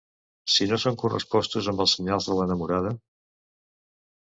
[0.53, 2.97] Si no són correspostos amb els senyals de l’enamorada...